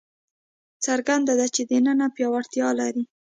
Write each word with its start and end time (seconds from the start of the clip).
څرګنده 0.85 1.33
ده 1.39 1.47
چې 1.55 1.61
دننه 1.71 2.07
پیاوړتیا 2.15 2.67
لري. 2.79 3.03